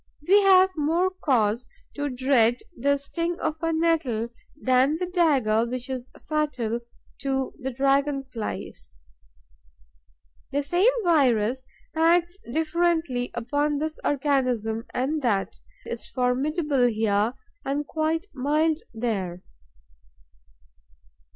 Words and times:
We 0.27 0.41
have 0.41 0.71
more 0.75 1.11
cause 1.11 1.67
to 1.93 2.09
dread 2.09 2.61
the 2.75 2.97
sting 2.97 3.39
of 3.39 3.57
a 3.61 3.71
nettle 3.71 4.29
than 4.59 4.97
the 4.97 5.05
dagger 5.05 5.63
which 5.67 5.91
is 5.91 6.09
fatal 6.27 6.79
to 7.19 7.53
Dragon 7.75 8.23
flies. 8.23 8.93
The 10.51 10.63
same 10.63 10.89
virus 11.03 11.67
acts 11.95 12.39
differently 12.51 13.29
upon 13.35 13.77
this 13.77 13.99
organism 14.03 14.87
and 14.91 15.21
that, 15.21 15.59
is 15.85 16.07
formidable 16.07 16.87
here 16.87 17.35
and 17.63 17.85
quite 17.85 18.25
mild 18.33 18.79
there. 18.95 19.43